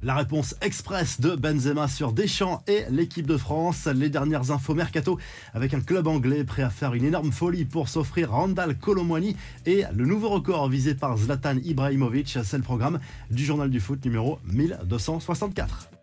La 0.00 0.14
réponse 0.14 0.54
express 0.60 1.20
de 1.20 1.34
Benzema 1.34 1.88
sur 1.88 2.12
Deschamps 2.12 2.62
et 2.68 2.84
l'équipe 2.88 3.26
de 3.26 3.36
France. 3.36 3.86
Les 3.86 4.08
dernières 4.08 4.52
infos 4.52 4.74
mercato 4.74 5.18
avec 5.54 5.74
un 5.74 5.80
club 5.80 6.06
anglais 6.06 6.44
prêt 6.44 6.62
à 6.62 6.70
faire 6.70 6.94
une 6.94 7.04
énorme 7.04 7.32
folie 7.32 7.64
pour 7.64 7.88
s'offrir 7.88 8.30
Randall 8.30 8.76
Colomwani 8.76 9.36
et 9.66 9.82
le 9.92 10.06
nouveau 10.06 10.28
record 10.28 10.68
visé 10.68 10.94
par 10.94 11.16
Zlatan 11.16 11.56
Ibrahimovic. 11.64 12.38
C'est 12.44 12.58
le 12.58 12.62
programme 12.62 13.00
du 13.30 13.44
journal 13.44 13.70
du 13.70 13.80
foot 13.80 14.04
numéro 14.04 14.38
1264. 14.44 15.97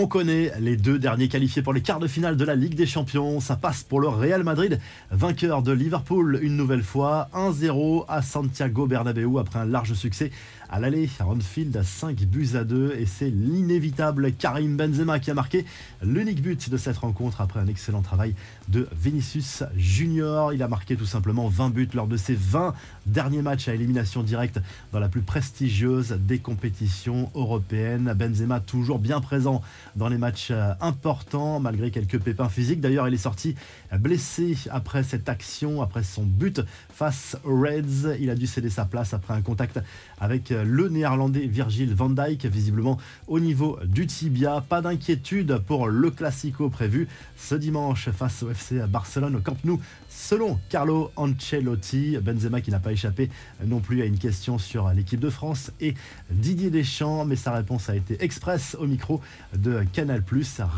On 0.00 0.06
connaît 0.06 0.52
les 0.60 0.76
deux 0.76 0.96
derniers 0.96 1.26
qualifiés 1.26 1.60
pour 1.60 1.72
les 1.72 1.80
quarts 1.80 1.98
de 1.98 2.06
finale 2.06 2.36
de 2.36 2.44
la 2.44 2.54
Ligue 2.54 2.76
des 2.76 2.86
Champions. 2.86 3.40
Ça 3.40 3.56
passe 3.56 3.82
pour 3.82 3.98
le 3.98 4.06
Real 4.06 4.44
Madrid, 4.44 4.78
vainqueur 5.10 5.60
de 5.60 5.72
Liverpool 5.72 6.38
une 6.40 6.56
nouvelle 6.56 6.84
fois, 6.84 7.28
1-0 7.34 8.04
à 8.06 8.22
Santiago 8.22 8.86
Bernabéu 8.86 9.40
après 9.40 9.58
un 9.58 9.64
large 9.64 9.94
succès 9.94 10.30
à 10.70 10.80
l'aller 10.80 11.08
à 11.18 11.26
Anfield 11.26 11.76
à 11.76 11.84
5 11.84 12.16
buts 12.24 12.50
à 12.54 12.64
2 12.64 12.96
et 12.98 13.06
c'est 13.06 13.30
l'inévitable 13.30 14.32
Karim 14.32 14.76
Benzema 14.76 15.18
qui 15.18 15.30
a 15.30 15.34
marqué 15.34 15.64
l'unique 16.02 16.42
but 16.42 16.70
de 16.70 16.76
cette 16.76 16.98
rencontre 16.98 17.40
après 17.40 17.60
un 17.60 17.66
excellent 17.66 18.02
travail 18.02 18.34
de 18.68 18.88
Vinicius 18.92 19.64
Junior. 19.76 20.52
Il 20.52 20.62
a 20.62 20.68
marqué 20.68 20.96
tout 20.96 21.06
simplement 21.06 21.48
20 21.48 21.70
buts 21.70 21.88
lors 21.94 22.06
de 22.06 22.16
ses 22.16 22.34
20 22.34 22.74
derniers 23.06 23.42
matchs 23.42 23.68
à 23.68 23.74
élimination 23.74 24.22
directe 24.22 24.60
dans 24.92 25.00
la 25.00 25.08
plus 25.08 25.22
prestigieuse 25.22 26.18
des 26.20 26.38
compétitions 26.38 27.30
européennes. 27.34 28.12
Benzema 28.16 28.60
toujours 28.60 28.98
bien 28.98 29.20
présent 29.20 29.62
dans 29.96 30.08
les 30.08 30.18
matchs 30.18 30.48
euh, 30.50 30.72
importants, 30.80 31.60
malgré 31.60 31.90
quelques 31.90 32.18
pépins 32.18 32.48
physiques. 32.48 32.80
D'ailleurs, 32.80 33.08
il 33.08 33.14
est 33.14 33.18
sorti 33.18 33.54
blessé 33.98 34.56
après 34.70 35.02
cette 35.02 35.28
action, 35.28 35.82
après 35.82 36.02
son 36.02 36.24
but 36.24 36.60
face 36.90 37.36
aux 37.44 37.60
Reds. 37.60 38.16
Il 38.20 38.30
a 38.30 38.34
dû 38.34 38.46
céder 38.46 38.70
sa 38.70 38.84
place 38.84 39.14
après 39.14 39.34
un 39.34 39.42
contact 39.42 39.80
avec 40.20 40.52
euh, 40.52 40.57
le 40.64 40.88
néerlandais 40.88 41.46
Virgil 41.46 41.94
van 41.94 42.10
Dijk, 42.10 42.46
visiblement 42.46 42.98
au 43.26 43.40
niveau 43.40 43.78
du 43.84 44.06
tibia. 44.06 44.64
Pas 44.68 44.80
d'inquiétude 44.80 45.58
pour 45.66 45.88
le 45.88 46.10
Classico 46.10 46.68
prévu 46.68 47.08
ce 47.36 47.54
dimanche 47.54 48.10
face 48.10 48.42
au 48.42 48.50
FC 48.50 48.80
Barcelone 48.88 49.36
au 49.36 49.40
Camp 49.40 49.56
Nou. 49.64 49.80
Selon 50.08 50.58
Carlo 50.68 51.10
Ancelotti, 51.16 52.16
Benzema 52.18 52.60
qui 52.60 52.70
n'a 52.70 52.80
pas 52.80 52.92
échappé 52.92 53.30
non 53.64 53.80
plus 53.80 54.02
à 54.02 54.04
une 54.04 54.18
question 54.18 54.58
sur 54.58 54.88
l'équipe 54.90 55.20
de 55.20 55.30
France 55.30 55.70
et 55.80 55.94
Didier 56.30 56.70
Deschamps, 56.70 57.24
mais 57.24 57.36
sa 57.36 57.52
réponse 57.52 57.88
a 57.88 57.96
été 57.96 58.22
express 58.22 58.76
au 58.80 58.86
micro 58.86 59.20
de 59.56 59.84
Canal+. 59.92 60.22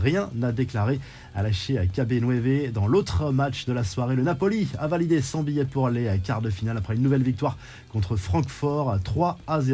Rien 0.03 0.31
n'a 0.35 0.53
déclaré 0.53 1.01
à 1.35 1.43
lâcher 1.43 1.89
KB 1.93 2.23
9 2.23 2.73
dans 2.73 2.87
l'autre 2.87 3.33
match 3.33 3.67
de 3.67 3.73
la 3.73 3.85
soirée. 3.85 4.17
Le 4.17 4.23
Napoli 4.23 4.69
a 4.79 4.89
validé 4.89 5.23
son 5.23 5.43
billet 5.43 5.65
pour 5.65 5.89
les 5.89 6.19
quarts 6.23 6.43
de 6.43 6.51
finale 6.51 6.77
après 6.77 6.95
une 6.95 7.03
nouvelle 7.03 7.23
victoire 7.23 7.57
contre 7.93 8.17
Francfort 8.17 8.99
3 9.03 9.39
à 9.47 9.61
0 9.61 9.70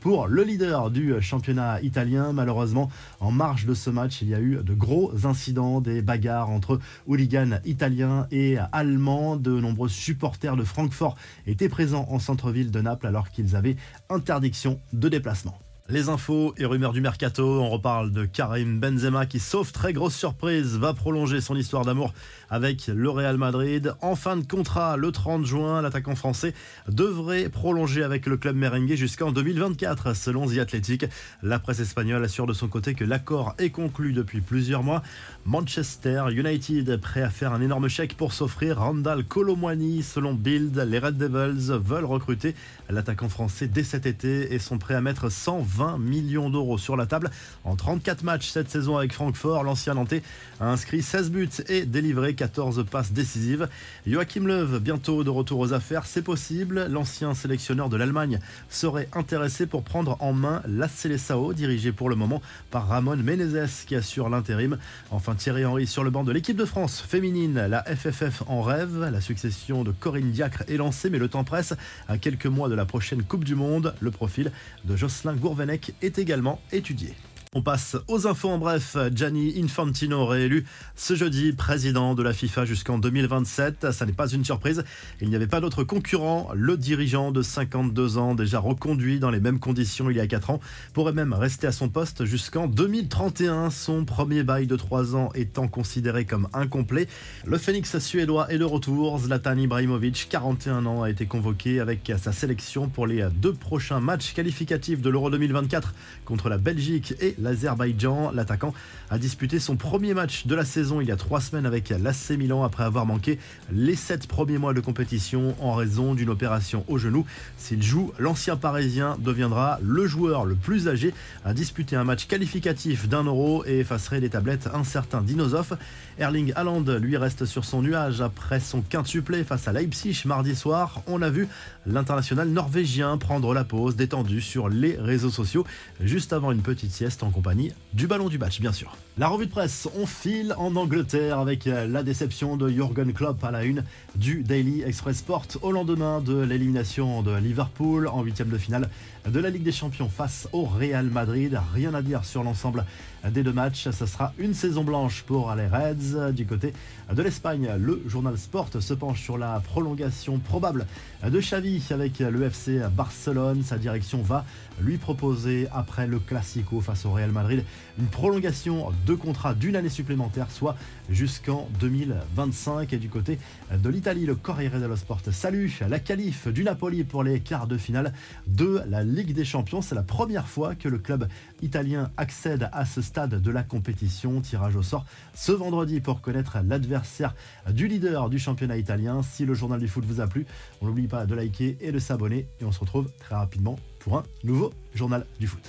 pour 0.00 0.26
le 0.26 0.42
leader 0.42 0.90
du 0.90 1.20
championnat 1.20 1.80
italien. 1.82 2.32
Malheureusement, 2.32 2.90
en 3.20 3.30
marge 3.30 3.66
de 3.66 3.74
ce 3.74 3.90
match, 3.90 4.22
il 4.22 4.28
y 4.28 4.34
a 4.34 4.40
eu 4.40 4.58
de 4.62 4.74
gros 4.74 5.12
incidents, 5.24 5.80
des 5.80 6.02
bagarres 6.02 6.50
entre 6.50 6.78
hooligans 7.06 7.60
italiens 7.64 8.26
et 8.30 8.56
allemands. 8.72 9.36
De 9.36 9.60
nombreux 9.60 9.88
supporters 9.88 10.56
de 10.56 10.64
Francfort 10.64 11.16
étaient 11.46 11.68
présents 11.68 12.06
en 12.10 12.18
centre-ville 12.18 12.70
de 12.70 12.80
Naples 12.80 13.06
alors 13.06 13.30
qu'ils 13.30 13.56
avaient 13.56 13.76
interdiction 14.08 14.80
de 14.92 15.08
déplacement. 15.08 15.58
Les 15.92 16.08
infos 16.08 16.54
et 16.56 16.66
rumeurs 16.66 16.92
du 16.92 17.00
mercato, 17.00 17.60
on 17.60 17.68
reparle 17.68 18.12
de 18.12 18.24
Karim 18.24 18.78
Benzema 18.78 19.26
qui, 19.26 19.40
sauf 19.40 19.72
très 19.72 19.92
grosse 19.92 20.14
surprise, 20.14 20.76
va 20.76 20.94
prolonger 20.94 21.40
son 21.40 21.56
histoire 21.56 21.84
d'amour 21.84 22.14
avec 22.48 22.86
le 22.86 23.10
Real 23.10 23.36
Madrid. 23.36 23.92
En 24.00 24.14
fin 24.14 24.36
de 24.36 24.46
contrat, 24.46 24.96
le 24.96 25.10
30 25.10 25.44
juin, 25.44 25.82
l'attaquant 25.82 26.14
français 26.14 26.54
devrait 26.86 27.48
prolonger 27.48 28.04
avec 28.04 28.26
le 28.26 28.36
club 28.36 28.54
merengue 28.54 28.94
jusqu'en 28.94 29.32
2024, 29.32 30.14
selon 30.14 30.46
The 30.46 30.58
Athletic. 30.58 31.06
La 31.42 31.58
presse 31.58 31.80
espagnole 31.80 32.22
assure 32.22 32.46
de 32.46 32.52
son 32.52 32.68
côté 32.68 32.94
que 32.94 33.04
l'accord 33.04 33.56
est 33.58 33.70
conclu 33.70 34.12
depuis 34.12 34.40
plusieurs 34.40 34.84
mois. 34.84 35.02
Manchester 35.44 36.26
United 36.30 37.00
prêt 37.00 37.22
à 37.22 37.30
faire 37.30 37.52
un 37.52 37.60
énorme 37.60 37.88
chèque 37.88 38.16
pour 38.16 38.32
s'offrir 38.32 38.78
Randall 38.78 39.24
Colomwani. 39.24 40.04
Selon 40.04 40.34
Bild, 40.34 40.78
les 40.78 41.00
Red 41.00 41.18
Devils 41.18 41.72
veulent 41.82 42.04
recruter 42.04 42.54
l'attaquant 42.88 43.28
français 43.28 43.66
dès 43.66 43.82
cet 43.82 44.06
été 44.06 44.54
et 44.54 44.60
sont 44.60 44.78
prêts 44.78 44.94
à 44.94 45.00
mettre 45.00 45.32
120 45.32 45.79
20 45.80 45.96
millions 45.96 46.50
d'euros 46.50 46.76
sur 46.76 46.94
la 46.94 47.06
table. 47.06 47.30
En 47.64 47.74
34 47.74 48.22
matchs 48.22 48.50
cette 48.50 48.68
saison 48.68 48.98
avec 48.98 49.14
Francfort, 49.14 49.64
l'ancien 49.64 49.94
Nantais 49.94 50.22
a 50.60 50.66
inscrit 50.66 51.00
16 51.00 51.30
buts 51.30 51.48
et 51.70 51.86
délivré 51.86 52.34
14 52.34 52.84
passes 52.84 53.12
décisives. 53.12 53.66
Joachim 54.06 54.46
Löw, 54.46 54.78
bientôt 54.78 55.24
de 55.24 55.30
retour 55.30 55.58
aux 55.58 55.72
affaires, 55.72 56.04
c'est 56.04 56.20
possible. 56.20 56.86
L'ancien 56.90 57.32
sélectionneur 57.32 57.88
de 57.88 57.96
l'Allemagne 57.96 58.40
serait 58.68 59.08
intéressé 59.14 59.64
pour 59.64 59.82
prendre 59.82 60.18
en 60.20 60.34
main 60.34 60.60
la 60.68 60.86
Seleção, 60.86 61.54
dirigée 61.54 61.92
pour 61.92 62.10
le 62.10 62.16
moment 62.16 62.42
par 62.70 62.86
Ramon 62.86 63.16
Menezes 63.16 63.86
qui 63.86 63.96
assure 63.96 64.28
l'intérim. 64.28 64.76
Enfin, 65.10 65.34
Thierry 65.34 65.64
Henry 65.64 65.86
sur 65.86 66.04
le 66.04 66.10
banc 66.10 66.24
de 66.24 66.32
l'équipe 66.32 66.58
de 66.58 66.66
France 66.66 67.00
féminine, 67.00 67.54
la 67.54 67.84
FFF 67.84 68.42
en 68.48 68.60
rêve. 68.60 69.08
La 69.10 69.22
succession 69.22 69.82
de 69.82 69.92
Corinne 69.92 70.30
Diacre 70.30 70.62
est 70.68 70.76
lancée, 70.76 71.08
mais 71.08 71.18
le 71.18 71.28
temps 71.28 71.44
presse. 71.44 71.72
À 72.06 72.18
quelques 72.18 72.44
mois 72.44 72.68
de 72.68 72.74
la 72.74 72.84
prochaine 72.84 73.22
Coupe 73.22 73.44
du 73.44 73.54
Monde, 73.54 73.94
le 74.00 74.10
profil 74.10 74.52
de 74.84 74.94
Jocelyn 74.94 75.36
Gourvenet 75.36 75.69
est 75.70 76.18
également 76.18 76.60
étudié. 76.72 77.14
On 77.56 77.62
passe 77.62 77.96
aux 78.06 78.28
infos 78.28 78.48
en 78.48 78.58
bref. 78.58 78.96
Gianni 79.12 79.60
Infantino 79.60 80.24
réélu 80.24 80.64
ce 80.94 81.16
jeudi 81.16 81.52
président 81.52 82.14
de 82.14 82.22
la 82.22 82.32
FIFA 82.32 82.64
jusqu'en 82.64 82.96
2027. 82.98 83.90
Ça 83.90 84.06
n'est 84.06 84.12
pas 84.12 84.28
une 84.28 84.44
surprise. 84.44 84.84
Il 85.20 85.28
n'y 85.30 85.34
avait 85.34 85.48
pas 85.48 85.60
d'autre 85.60 85.82
concurrent. 85.82 86.52
Le 86.54 86.76
dirigeant 86.76 87.32
de 87.32 87.42
52 87.42 88.18
ans, 88.18 88.36
déjà 88.36 88.60
reconduit 88.60 89.18
dans 89.18 89.32
les 89.32 89.40
mêmes 89.40 89.58
conditions 89.58 90.10
il 90.10 90.16
y 90.16 90.20
a 90.20 90.28
4 90.28 90.50
ans, 90.50 90.60
pourrait 90.92 91.12
même 91.12 91.32
rester 91.32 91.66
à 91.66 91.72
son 91.72 91.88
poste 91.88 92.24
jusqu'en 92.24 92.68
2031. 92.68 93.70
Son 93.70 94.04
premier 94.04 94.44
bail 94.44 94.68
de 94.68 94.76
3 94.76 95.16
ans 95.16 95.30
étant 95.34 95.66
considéré 95.66 96.26
comme 96.26 96.46
incomplet. 96.52 97.08
Le 97.44 97.58
phénix 97.58 97.98
suédois 97.98 98.52
est 98.52 98.58
de 98.58 98.64
retour. 98.64 99.18
Zlatan 99.18 99.56
Ibrahimovic, 99.56 100.28
41 100.30 100.86
ans, 100.86 101.02
a 101.02 101.10
été 101.10 101.26
convoqué 101.26 101.80
avec 101.80 102.12
sa 102.16 102.30
sélection 102.30 102.88
pour 102.88 103.08
les 103.08 103.26
deux 103.42 103.54
prochains 103.54 103.98
matchs 103.98 104.34
qualificatifs 104.34 105.00
de 105.00 105.10
l'Euro 105.10 105.30
2024 105.30 105.94
contre 106.24 106.48
la 106.48 106.56
Belgique 106.56 107.14
et 107.20 107.34
l'Azerbaïdjan. 107.40 108.30
L'attaquant 108.32 108.74
a 109.10 109.18
disputé 109.18 109.58
son 109.58 109.76
premier 109.76 110.14
match 110.14 110.46
de 110.46 110.54
la 110.54 110.64
saison 110.64 111.00
il 111.00 111.08
y 111.08 111.12
a 111.12 111.16
trois 111.16 111.40
semaines 111.40 111.66
avec 111.66 111.90
l'AC 111.90 112.30
Milan 112.38 112.62
après 112.62 112.84
avoir 112.84 113.06
manqué 113.06 113.38
les 113.72 113.96
sept 113.96 114.26
premiers 114.26 114.58
mois 114.58 114.74
de 114.74 114.80
compétition 114.80 115.54
en 115.60 115.74
raison 115.74 116.14
d'une 116.14 116.30
opération 116.30 116.84
au 116.88 116.98
genou. 116.98 117.26
S'il 117.56 117.82
joue, 117.82 118.12
l'ancien 118.18 118.56
parisien 118.56 119.16
deviendra 119.18 119.78
le 119.82 120.06
joueur 120.06 120.44
le 120.44 120.54
plus 120.54 120.88
âgé 120.88 121.14
à 121.44 121.54
disputer 121.54 121.96
un 121.96 122.04
match 122.04 122.26
qualificatif 122.26 123.08
d'un 123.08 123.24
euro 123.24 123.64
et 123.66 123.80
effacerait 123.80 124.20
des 124.20 124.30
tablettes 124.30 124.68
un 124.72 124.84
certain 124.84 125.20
Dinosov. 125.22 125.76
Erling 126.18 126.52
Haaland 126.54 126.84
lui 127.00 127.16
reste 127.16 127.46
sur 127.46 127.64
son 127.64 127.82
nuage 127.82 128.20
après 128.20 128.60
son 128.60 128.82
quintuplet 128.82 129.44
face 129.44 129.68
à 129.68 129.72
Leipzig 129.72 130.22
mardi 130.26 130.54
soir. 130.54 131.02
On 131.06 131.22
a 131.22 131.30
vu 131.30 131.48
l'international 131.86 132.48
norvégien 132.48 133.16
prendre 133.18 133.54
la 133.54 133.64
pause 133.64 133.96
détendu 133.96 134.40
sur 134.40 134.68
les 134.68 134.96
réseaux 134.96 135.30
sociaux 135.30 135.64
juste 136.00 136.32
avant 136.32 136.52
une 136.52 136.62
petite 136.62 136.92
sieste 136.92 137.22
compagnie 137.30 137.72
du 137.92 138.06
ballon 138.06 138.28
du 138.28 138.38
match, 138.38 138.60
bien 138.60 138.72
sûr. 138.72 138.96
La 139.18 139.28
revue 139.28 139.46
de 139.46 139.50
presse, 139.50 139.88
on 139.98 140.06
file 140.06 140.54
en 140.56 140.76
Angleterre 140.76 141.38
avec 141.38 141.64
la 141.66 142.02
déception 142.02 142.56
de 142.56 142.68
Jürgen 142.68 143.12
Klopp 143.12 143.42
à 143.44 143.50
la 143.50 143.64
une 143.64 143.84
du 144.14 144.42
Daily 144.42 144.82
Express 144.82 145.18
Sport 145.18 145.46
au 145.62 145.72
lendemain 145.72 146.20
de 146.20 146.38
l'élimination 146.40 147.22
de 147.22 147.36
Liverpool 147.36 148.08
en 148.08 148.22
huitième 148.22 148.48
de 148.48 148.58
finale 148.58 148.88
de 149.28 149.38
la 149.38 149.50
Ligue 149.50 149.64
des 149.64 149.72
Champions 149.72 150.08
face 150.08 150.48
au 150.52 150.64
Real 150.64 151.06
Madrid. 151.06 151.60
Rien 151.74 151.92
à 151.92 152.00
dire 152.00 152.24
sur 152.24 152.42
l'ensemble 152.42 152.86
des 153.28 153.42
deux 153.42 153.52
matchs. 153.52 153.90
Ce 153.90 154.06
sera 154.06 154.32
une 154.38 154.54
saison 154.54 154.84
blanche 154.84 155.24
pour 155.26 155.54
les 155.54 155.66
Reds. 155.66 156.32
Du 156.32 156.46
côté 156.46 156.72
de 157.12 157.22
l'Espagne, 157.22 157.68
le 157.78 158.02
journal 158.06 158.38
Sport 158.38 158.68
se 158.78 158.94
penche 158.94 159.22
sur 159.22 159.36
la 159.36 159.60
prolongation 159.60 160.38
probable 160.38 160.86
de 161.22 161.38
Xavi 161.38 161.82
avec 161.90 162.20
le 162.20 162.44
FC 162.44 162.80
Barcelone. 162.96 163.62
Sa 163.62 163.76
direction 163.76 164.22
va 164.22 164.46
lui 164.80 164.96
proposer 164.96 165.68
après 165.72 166.06
le 166.06 166.18
Classico 166.18 166.80
face 166.80 167.04
au 167.04 167.10
Madrid 167.28 167.64
une 167.98 168.06
prolongation 168.06 168.92
de 169.06 169.14
contrat 169.14 169.54
d'une 169.54 169.76
année 169.76 169.88
supplémentaire, 169.90 170.50
soit 170.50 170.76
jusqu'en 171.10 171.68
2025. 171.80 172.92
Et 172.92 172.98
du 172.98 173.08
côté 173.08 173.38
de 173.72 173.88
l'Italie, 173.88 174.26
le 174.26 174.34
Corriere 174.34 174.80
dello 174.80 174.96
Sport 174.96 175.20
salue 175.30 175.68
la 175.88 175.98
qualif 175.98 176.48
du 176.48 176.64
Napoli 176.64 177.04
pour 177.04 177.22
les 177.22 177.40
quarts 177.40 177.66
de 177.66 177.76
finale 177.76 178.12
de 178.46 178.80
la 178.88 179.04
Ligue 179.04 179.34
des 179.34 179.44
Champions. 179.44 179.82
C'est 179.82 179.94
la 179.94 180.02
première 180.02 180.48
fois 180.48 180.74
que 180.74 180.88
le 180.88 180.98
club 180.98 181.28
italien 181.62 182.10
accède 182.16 182.70
à 182.72 182.86
ce 182.86 183.02
stade 183.02 183.40
de 183.40 183.50
la 183.50 183.62
compétition. 183.62 184.40
Tirage 184.40 184.76
au 184.76 184.82
sort 184.82 185.04
ce 185.34 185.52
vendredi 185.52 186.00
pour 186.00 186.20
connaître 186.20 186.58
l'adversaire 186.64 187.34
du 187.70 187.86
leader 187.86 188.30
du 188.30 188.38
championnat 188.38 188.78
italien. 188.78 189.22
Si 189.22 189.44
le 189.44 189.54
journal 189.54 189.80
du 189.80 189.88
foot 189.88 190.04
vous 190.04 190.20
a 190.20 190.26
plu, 190.26 190.46
on 190.80 190.86
n'oublie 190.86 191.08
pas 191.08 191.26
de 191.26 191.34
liker 191.34 191.76
et 191.80 191.92
de 191.92 191.98
s'abonner. 191.98 192.46
Et 192.60 192.64
on 192.64 192.72
se 192.72 192.80
retrouve 192.80 193.10
très 193.18 193.34
rapidement 193.34 193.76
pour 193.98 194.16
un 194.16 194.22
nouveau 194.44 194.72
journal 194.94 195.26
du 195.38 195.46
foot. 195.46 195.68